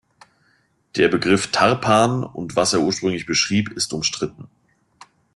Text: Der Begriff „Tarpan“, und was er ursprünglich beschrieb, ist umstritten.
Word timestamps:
Der 0.95 1.09
Begriff 1.09 1.51
„Tarpan“, 1.51 2.23
und 2.23 2.55
was 2.55 2.73
er 2.73 2.81
ursprünglich 2.81 3.27
beschrieb, 3.27 3.71
ist 3.73 3.93
umstritten. 3.93 4.49